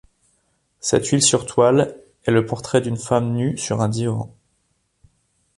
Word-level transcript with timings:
Cette 0.79 1.05
huile 1.09 1.21
sur 1.21 1.45
toile 1.45 1.95
est 2.25 2.31
le 2.31 2.43
portrait 2.43 2.81
d'une 2.81 2.97
femme 2.97 3.33
nue 3.33 3.55
sur 3.59 3.81
un 3.81 3.87
divan. 3.87 4.33